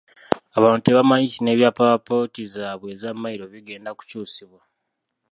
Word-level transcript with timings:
Abantu 0.57 0.81
tebamanyi 0.83 1.25
nti 1.29 1.39
n'ebyapa 1.41 1.83
bya 1.87 1.97
ppoloti 2.01 2.41
zaabwe 2.53 2.87
eza 2.93 3.09
mmayiro 3.15 3.45
bigenda 3.53 3.89
kukyusibwa. 3.97 4.61